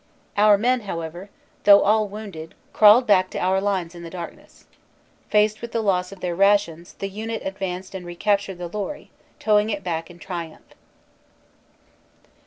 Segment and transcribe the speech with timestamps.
[0.35, 1.29] Our men, however,
[1.63, 4.65] though all wounded, crawled back to our lines in the darkness.
[5.29, 9.83] Faced with loss of their rations, the unit advanced and recaptured the lorry, towing it
[9.83, 10.65] back in triumph.